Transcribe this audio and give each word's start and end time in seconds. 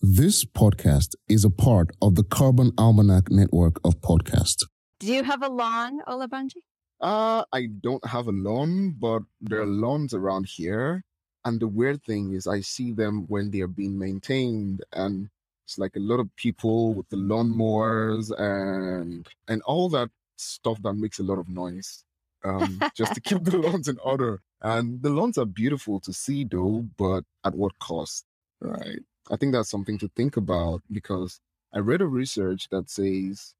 This 0.00 0.44
podcast 0.44 1.14
is 1.28 1.44
a 1.44 1.50
part 1.50 1.90
of 2.02 2.14
the 2.14 2.24
Carbon 2.24 2.72
Almanac 2.76 3.30
network 3.30 3.80
of 3.84 4.00
podcasts. 4.00 4.64
Do 5.00 5.06
you 5.12 5.22
have 5.22 5.42
a 5.42 5.48
lawn, 5.48 6.00
Olabanji? 6.06 6.62
Uh, 7.00 7.44
I 7.52 7.66
don't 7.80 8.04
have 8.06 8.26
a 8.26 8.32
lawn, 8.32 8.96
but 8.98 9.22
there 9.40 9.60
are 9.60 9.66
lawns 9.66 10.12
around 10.12 10.46
here. 10.46 11.04
And 11.44 11.60
the 11.60 11.68
weird 11.68 12.02
thing 12.04 12.32
is, 12.34 12.46
I 12.46 12.60
see 12.60 12.92
them 12.92 13.24
when 13.28 13.50
they 13.50 13.60
are 13.60 13.68
being 13.68 13.98
maintained, 13.98 14.82
and 14.92 15.28
it's 15.64 15.78
like 15.78 15.96
a 15.96 16.00
lot 16.00 16.20
of 16.20 16.34
people 16.36 16.94
with 16.94 17.08
the 17.08 17.16
lawnmowers 17.16 18.30
and 18.38 19.26
and 19.48 19.62
all 19.62 19.88
that 19.90 20.10
stuff 20.36 20.80
that 20.82 20.94
makes 20.94 21.18
a 21.18 21.22
lot 21.22 21.38
of 21.38 21.48
noise, 21.48 22.04
um, 22.44 22.80
just 22.96 23.14
to 23.14 23.20
keep 23.20 23.44
the 23.44 23.58
lawns 23.58 23.88
in 23.88 23.98
order. 23.98 24.40
And 24.62 25.02
the 25.02 25.10
lawns 25.10 25.36
are 25.36 25.44
beautiful 25.46 26.00
to 26.00 26.12
see, 26.12 26.44
though, 26.44 26.86
but 26.96 27.24
at 27.44 27.54
what 27.54 27.78
cost, 27.78 28.24
right? 28.60 29.00
I 29.30 29.36
think 29.36 29.52
that's 29.52 29.70
something 29.70 29.98
to 29.98 30.08
think 30.16 30.36
about 30.36 30.82
because 30.90 31.40
I 31.72 31.78
read 31.78 32.00
a 32.02 32.06
research 32.06 32.68
that 32.70 32.90
says 32.90 33.54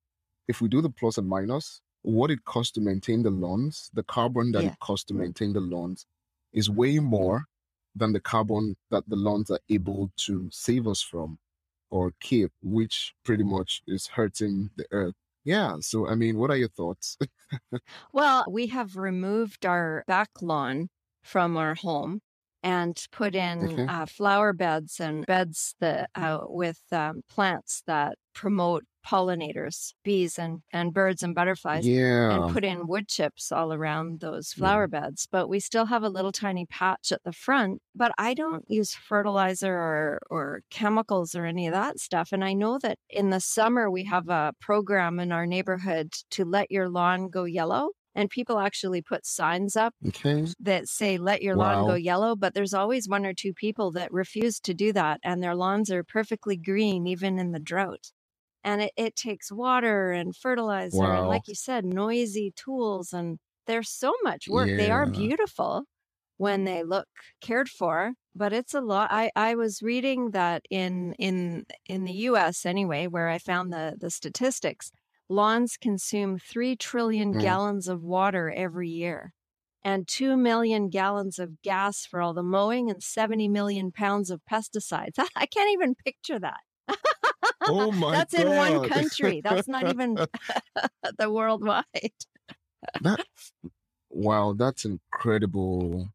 if 0.48 0.60
we 0.60 0.68
do 0.68 0.82
the 0.82 0.90
plus 0.90 1.18
and 1.18 1.28
minus, 1.28 1.82
what 2.02 2.30
it 2.30 2.44
costs 2.44 2.72
to 2.74 2.80
maintain 2.80 3.22
the 3.22 3.30
lawns, 3.30 3.90
the 3.94 4.02
carbon 4.04 4.52
that 4.52 4.64
Yeah. 4.64 4.66
it 4.66 4.78
costs 4.80 5.06
to 5.06 5.14
maintain 5.14 5.52
the 5.54 5.60
lawns 5.60 6.06
is 6.52 6.70
way 6.70 6.98
more 7.00 7.46
than 7.94 8.12
the 8.12 8.20
carbon 8.20 8.76
that 8.90 9.08
the 9.08 9.16
lawns 9.16 9.50
are 9.50 9.60
able 9.70 10.12
to 10.18 10.48
save 10.52 10.86
us 10.88 11.02
from 11.02 11.38
or 11.90 12.12
keep, 12.20 12.52
which 12.62 13.14
pretty 13.24 13.44
much 13.44 13.82
is 13.86 14.08
hurting 14.08 14.70
the 14.76 14.86
earth. 14.90 15.14
Yeah. 15.44 15.78
So, 15.80 16.08
I 16.08 16.14
mean, 16.14 16.38
what 16.38 16.50
are 16.50 16.56
your 16.56 16.68
thoughts? 16.70 17.18
Well, 18.12 18.46
we 18.48 18.68
have 18.68 18.96
removed 18.96 19.66
our 19.66 20.04
back 20.06 20.40
lawn 20.40 20.88
from 21.22 21.56
our 21.56 21.74
home 21.74 22.20
and 22.64 22.96
put 23.12 23.34
in 23.36 23.64
Okay. 23.72 23.86
uh, 23.86 24.06
flower 24.06 24.52
beds 24.52 24.98
and 24.98 25.24
beds 25.26 25.74
that 25.80 26.10
uh, 26.16 26.38
with 26.48 26.80
um, 26.90 27.22
plants 27.28 27.82
that 27.86 28.16
promote 28.34 28.82
pollinators, 29.06 29.92
bees 30.02 30.38
and, 30.38 30.60
and 30.72 30.94
birds 30.94 31.22
and 31.22 31.34
butterflies. 31.34 31.86
yeah. 31.86 32.32
and 32.34 32.52
put 32.54 32.64
in 32.64 32.86
wood 32.86 33.06
chips 33.06 33.52
all 33.52 33.70
around 33.72 34.20
those 34.20 34.52
flower 34.54 34.88
beds. 34.88 35.28
But 35.30 35.48
we 35.48 35.60
still 35.60 35.84
have 35.86 36.02
a 36.02 36.08
little 36.08 36.32
tiny 36.32 36.64
patch 36.66 37.12
at 37.12 37.22
the 37.22 37.32
front. 37.32 37.82
But 37.94 38.12
I 38.18 38.32
don't 38.32 38.64
use 38.66 38.94
fertilizer 38.94 39.72
or, 39.74 40.20
or 40.30 40.62
chemicals 40.70 41.34
or 41.34 41.44
any 41.44 41.66
of 41.66 41.74
that 41.74 42.00
stuff. 42.00 42.30
And 42.32 42.42
I 42.42 42.54
know 42.54 42.78
that 42.78 42.98
in 43.10 43.28
the 43.30 43.40
summer, 43.40 43.90
we 43.90 44.04
have 44.04 44.28
a 44.30 44.54
program 44.60 45.20
in 45.20 45.32
our 45.32 45.46
neighborhood 45.46 46.14
to 46.30 46.44
let 46.46 46.70
your 46.70 46.88
lawn 46.88 47.28
go 47.28 47.44
yellow. 47.44 47.90
And 48.14 48.30
people 48.30 48.58
actually 48.60 49.02
put 49.02 49.26
signs 49.26 49.76
up 49.76 49.94
Okay. 50.06 50.44
that 50.60 50.88
say, 50.88 51.18
let 51.18 51.42
your 51.42 51.56
lawn 51.56 51.84
go 51.84 51.94
yellow. 51.94 52.36
But 52.36 52.54
there's 52.54 52.74
always 52.74 53.08
one 53.08 53.26
or 53.26 53.34
two 53.34 53.54
people 53.54 53.92
that 53.92 54.12
refuse 54.12 54.60
to 54.60 54.74
do 54.74 54.92
that. 54.94 55.20
And 55.24 55.42
their 55.42 55.56
lawns 55.56 55.90
are 55.92 56.04
perfectly 56.04 56.56
green, 56.56 57.06
even 57.06 57.38
in 57.38 57.52
the 57.52 57.60
drought. 57.60 58.12
And 58.64 58.82
it, 58.82 58.92
it 58.96 59.16
takes 59.16 59.52
water 59.52 60.12
and 60.12 60.36
fertilizer. 60.36 61.12
And 61.14 61.28
like 61.28 61.48
you 61.48 61.54
said, 61.56 61.84
noisy 61.86 62.52
tools. 62.56 63.12
And 63.12 63.38
there's 63.66 63.90
so 63.90 64.14
much 64.24 64.50
work. 64.50 64.72
They 64.76 64.90
are 64.90 65.06
beautiful 65.06 65.84
when 66.38 66.64
they 66.64 66.82
look 66.82 67.08
cared 67.40 67.68
for 67.68 68.14
but 68.34 68.52
it's 68.52 68.74
a 68.74 68.80
lot 68.80 69.08
i 69.12 69.30
i 69.36 69.54
was 69.54 69.82
reading 69.82 70.32
that 70.32 70.62
in 70.70 71.14
in 71.14 71.64
in 71.86 72.04
the 72.04 72.12
us 72.14 72.66
anyway 72.66 73.06
where 73.06 73.28
i 73.28 73.38
found 73.38 73.72
the 73.72 73.96
the 74.00 74.10
statistics 74.10 74.90
lawns 75.28 75.76
consume 75.76 76.38
3 76.38 76.76
trillion 76.76 77.34
Mm. 77.34 77.36
gallons 77.36 77.88
of 77.88 78.02
water 78.02 78.50
every 78.50 78.88
year 78.90 79.32
and 79.82 80.08
2 80.08 80.36
million 80.36 80.88
gallons 80.88 81.38
of 81.38 81.60
gas 81.62 82.06
for 82.06 82.20
all 82.22 82.34
the 82.34 82.42
mowing 82.42 82.90
and 82.90 83.02
70 83.02 83.48
million 83.48 83.92
pounds 83.92 84.30
of 84.30 84.42
pesticides 84.50 85.18
i 85.36 85.46
can't 85.46 85.72
even 85.72 85.94
picture 85.94 86.38
that 86.38 86.60
Oh 87.66 87.92
my 87.92 88.24
that's 88.24 88.34
in 88.34 88.54
one 88.54 88.80
country 88.80 89.40
that's 89.42 89.68
not 89.68 89.86
even 89.86 90.20
the 91.18 91.30
worldwide 91.30 92.12
that, 93.00 93.20
wow. 94.10 94.54
That's 94.54 94.84
incredible. 94.84 96.10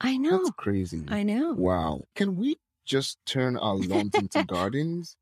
i 0.00 0.16
know 0.16 0.40
That's 0.40 0.50
crazy. 0.50 1.04
i 1.08 1.22
know 1.22 1.56
Wow. 1.56 2.04
Can 2.16 2.36
we 2.36 2.58
just 2.86 3.18
turn 3.26 3.56
our 3.58 3.76
lawns 3.76 4.18
into 4.18 4.40
gardens? 4.40 5.16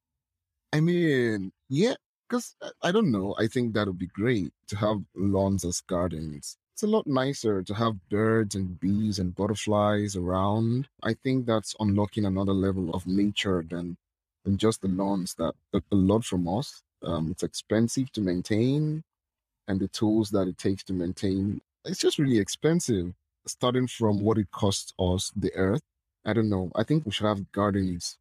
I 0.72 0.80
mean, 0.80 1.52
yeah, 1.68 1.96
because 2.28 2.56
I 2.82 2.92
don't 2.92 3.10
know. 3.10 3.34
I 3.38 3.46
think 3.46 3.74
that 3.74 3.86
would 3.86 3.98
be 3.98 4.06
great 4.06 4.52
to 4.68 4.76
have 4.76 5.02
lawns 5.14 5.64
as 5.64 5.80
gardens. 5.80 6.56
It's 6.74 6.82
a 6.82 6.86
lot 6.86 7.06
nicer 7.06 7.62
to 7.62 7.74
have 7.74 8.08
birds 8.10 8.54
and 8.54 8.78
bees 8.78 9.18
and 9.18 9.34
butterflies 9.34 10.14
around. 10.16 10.88
I 11.02 11.14
think 11.14 11.46
that's 11.46 11.74
unlocking 11.80 12.24
another 12.26 12.52
level 12.52 12.90
of 12.94 13.06
nature 13.06 13.64
than 13.68 13.96
than 14.44 14.58
just 14.58 14.82
the 14.82 14.88
lawns 14.88 15.34
that 15.34 15.54
that 15.72 15.84
a 15.90 15.96
lot 15.96 16.24
from 16.24 16.46
us. 16.48 16.82
Um, 17.02 17.30
it's 17.30 17.42
expensive 17.42 18.12
to 18.12 18.20
maintain, 18.20 19.04
and 19.68 19.80
the 19.80 19.88
tools 19.88 20.30
that 20.30 20.48
it 20.48 20.58
takes 20.58 20.82
to 20.84 20.92
maintain, 20.92 21.60
it's 21.84 22.00
just 22.00 22.18
really 22.18 22.38
expensive. 22.38 23.14
Starting 23.46 23.86
from 23.86 24.20
what 24.20 24.38
it 24.38 24.50
costs 24.50 24.92
us, 24.98 25.32
the 25.36 25.54
earth. 25.54 25.82
I 26.24 26.32
don't 26.32 26.50
know. 26.50 26.72
I 26.74 26.82
think 26.82 27.06
we 27.06 27.12
should 27.12 27.26
have 27.26 27.52
gardens 27.52 28.18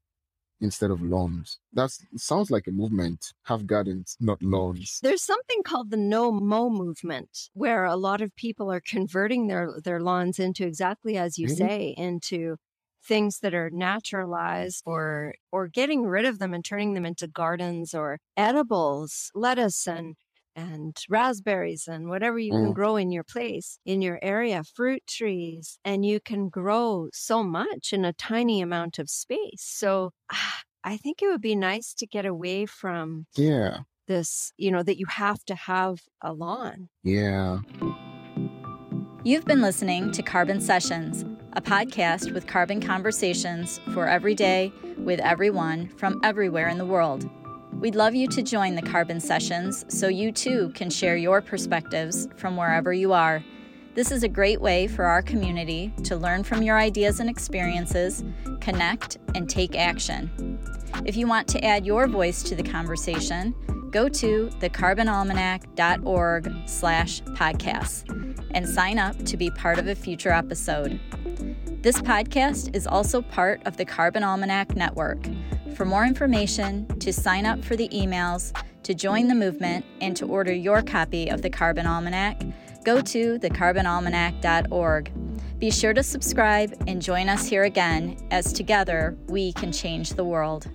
instead 0.60 0.92
of 0.92 1.02
lawns. 1.02 1.60
That 1.74 1.92
sounds 2.18 2.52
like 2.52 2.68
a 2.68 2.72
movement. 2.72 3.34
Have 3.44 3.68
gardens, 3.68 4.18
not 4.20 4.42
lawns. 4.42 5.00
There's 5.02 5.22
something 5.24 5.62
called 5.64 5.92
the 5.92 5.98
no 5.98 6.32
mow 6.32 6.70
movement 6.70 7.50
where 7.54 7.86
a 7.86 7.96
lot 7.96 8.22
of 8.22 8.36
people 8.36 8.72
are 8.72 8.82
converting 8.82 9.48
their 9.48 9.70
their 9.84 10.00
lawns 10.02 10.40
into 10.40 10.66
exactly 10.66 11.18
as 11.18 11.38
you 11.38 11.48
Really? 11.48 11.58
say 11.58 11.94
into 11.98 12.58
things 13.04 13.40
that 13.40 13.54
are 13.54 13.70
naturalized 13.70 14.82
or 14.86 15.36
or 15.52 15.68
getting 15.68 16.04
rid 16.04 16.26
of 16.26 16.40
them 16.40 16.54
and 16.54 16.66
turning 16.66 16.94
them 16.94 17.06
into 17.06 17.28
gardens 17.28 17.94
or 17.94 18.20
edibles, 18.36 19.32
lettuce 19.36 19.88
and 19.88 20.16
and 20.56 20.96
raspberries 21.10 21.88
and 21.88 22.08
whatever 22.08 22.40
you 22.40 22.52
can 22.52 22.72
Mm. 22.72 22.74
grow 22.76 22.96
in 22.96 23.12
your 23.12 23.24
place, 23.24 23.80
in 23.86 24.02
your 24.02 24.20
area, 24.22 24.64
fruit 24.64 25.04
trees, 25.08 25.80
and 25.84 26.06
you 26.06 26.20
can 26.20 26.50
grow 26.50 27.10
so 27.14 27.44
much 27.44 27.92
in 27.94 28.06
a 28.06 28.14
tiny 28.14 28.62
amount 28.62 28.98
of 29.00 29.10
space. 29.10 29.62
So 29.62 30.12
ah, 30.32 30.62
I 30.84 30.98
think 30.98 31.22
it 31.22 31.28
would 31.28 31.42
be 31.42 31.56
nice 31.56 31.94
to 31.96 32.08
get 32.08 32.26
away 32.26 32.66
from 32.66 33.26
Yeah, 33.36 33.80
this, 34.08 34.54
you 34.58 34.72
know, 34.72 34.84
that 34.84 34.98
you 35.00 35.06
have 35.08 35.44
to 35.46 35.56
have 35.56 36.00
a 36.22 36.32
lawn. 36.34 36.90
yeah. 37.04 37.60
You've 39.24 39.46
been 39.46 39.62
listening 39.62 40.12
to 40.12 40.22
Carbon 40.22 40.62
Sessions, 40.62 41.26
a 41.54 41.62
podcast 41.62 42.32
with 42.32 42.46
carbon 42.46 42.80
conversations 42.80 43.80
for 43.92 44.08
every 44.08 44.36
day 44.36 44.72
with 45.00 45.20
everyone 45.20 45.90
from 45.98 46.20
everywhere 46.24 46.68
in 46.68 46.78
the 46.78 46.86
world. 46.86 47.28
We'd 47.80 47.96
love 47.96 48.16
you 48.16 48.28
to 48.30 48.42
join 48.42 48.76
the 48.76 48.82
Carbon 48.82 49.20
Sessions 49.20 49.86
so 49.90 50.08
you 50.08 50.32
too 50.32 50.72
can 50.74 50.90
share 50.90 51.18
your 51.18 51.42
perspectives 51.42 52.28
from 52.36 52.58
wherever 52.58 52.94
you 52.94 53.14
are. 53.14 53.44
This 53.94 54.12
is 54.12 54.24
a 54.24 54.28
great 54.28 54.60
way 54.60 54.88
for 54.88 55.06
our 55.06 55.22
community 55.22 55.94
to 56.04 56.16
learn 56.16 56.44
from 56.44 56.64
your 56.64 56.78
ideas 56.80 57.20
and 57.20 57.30
experiences, 57.30 58.24
connect, 58.60 59.20
and 59.36 59.50
take 59.50 59.76
action. 59.76 60.60
If 61.06 61.16
you 61.16 61.28
want 61.28 61.48
to 61.50 61.64
add 61.64 61.86
your 61.86 62.08
voice 62.08 62.42
to 62.44 62.56
the 62.56 62.64
conversation, 62.64 63.54
go 63.92 64.10
to 64.10 64.50
thecarbonalmanac.org 64.60 66.54
slash 66.66 67.22
podcasts 67.22 68.42
and 68.52 68.68
sign 68.68 68.98
up 69.00 69.18
to 69.26 69.38
be 69.38 69.50
part 69.52 69.80
of 69.80 69.88
a 69.88 69.96
future 69.96 70.32
episode. 70.32 71.00
This 71.82 72.02
podcast 72.02 72.76
is 72.76 72.88
also 72.88 73.22
part 73.22 73.62
of 73.66 73.78
the 73.78 73.86
Carbon 73.86 74.24
Almanac 74.24 74.76
Network. 74.76 75.28
For 75.76 75.84
more 75.84 76.06
information, 76.06 76.88
to 77.00 77.12
sign 77.12 77.46
up 77.46 77.62
for 77.62 77.76
the 77.76 77.90
emails, 77.90 78.58
to 78.84 78.94
join 78.94 79.28
the 79.28 79.36
movement, 79.36 79.86
and 80.00 80.16
to 80.16 80.26
order 80.26 80.54
your 80.54 80.82
copy 80.82 81.28
of 81.28 81.42
the 81.42 81.50
Carbon 81.50 81.86
Almanac, 81.86 82.42
go 82.86 83.02
to 83.02 83.38
thecarbonalmanac.org. 83.40 85.12
Be 85.60 85.70
sure 85.72 85.94
to 85.94 86.02
subscribe 86.02 86.74
and 86.88 87.02
join 87.02 87.28
us 87.28 87.46
here 87.46 87.66
again 87.66 88.16
as 88.32 88.54
together 88.54 89.18
we 89.28 89.52
can 89.52 89.74
change 89.74 90.12
the 90.12 90.24
world. 90.24 90.70